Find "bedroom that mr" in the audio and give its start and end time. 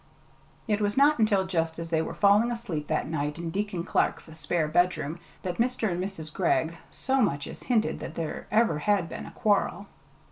4.67-5.91